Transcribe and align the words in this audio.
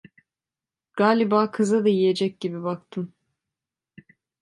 Galiba 0.93 1.51
kıza 1.51 1.85
da 1.85 1.89
yiyecek 1.89 2.39
gibi 2.39 2.63
baktım. 2.63 3.13